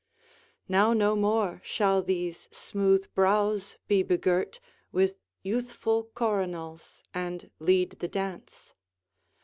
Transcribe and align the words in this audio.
Now 0.67 0.93
no 0.93 1.15
more 1.15 1.61
shall 1.63 2.01
these 2.01 2.49
smooth 2.51 3.05
brows 3.13 3.77
be 3.87 4.01
begirt 4.01 4.59
With 4.91 5.19
youthful 5.43 6.05
coronals, 6.15 7.03
and 7.13 7.51
lead 7.59 7.91
the 7.99 8.07
dance. 8.07 8.73